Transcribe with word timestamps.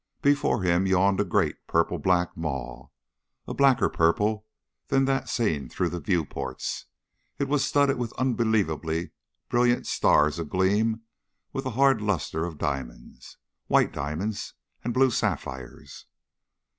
Before 0.23 0.63
him 0.63 0.87
yawned 0.87 1.19
a 1.19 1.23
great 1.23 1.67
purple 1.67 1.99
black 1.99 2.35
maw, 2.35 2.87
a 3.47 3.53
blacker 3.53 3.87
purple 3.87 4.47
than 4.87 5.05
that 5.05 5.29
seen 5.29 5.69
through 5.69 5.89
the 5.89 5.99
view 5.99 6.25
ports. 6.25 6.85
It 7.37 7.47
was 7.47 7.63
studded 7.63 7.99
with 7.99 8.11
unbelievably 8.13 9.11
brilliant 9.47 9.85
stars 9.85 10.39
agleam 10.39 11.01
with 11.53 11.65
the 11.65 11.69
hard 11.77 12.01
luster 12.01 12.45
of 12.45 12.57
diamonds 12.57 13.37
white 13.67 13.93
diamonds 13.93 14.55
and 14.83 14.91
blue 14.91 15.11
sapphires. 15.11 16.07